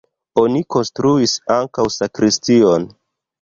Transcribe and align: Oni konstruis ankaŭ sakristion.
Oni 0.43 0.61
konstruis 0.75 1.35
ankaŭ 1.57 1.87
sakristion. 1.97 2.89